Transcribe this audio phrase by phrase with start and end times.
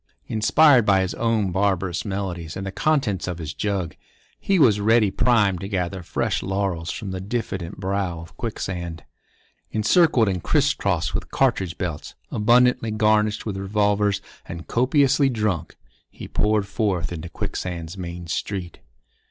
[0.25, 3.95] Inspired by his own barbarous melodies and the contents of his jug,
[4.39, 9.03] he was ready primed to gather fresh laurels from the diffident brow of Quicksand.
[9.69, 15.77] Encircled and criss crossed with cartridge belts, abundantly garnished with revolvers, and copiously drunk,
[16.09, 18.79] he poured forth into Quicksand's main street.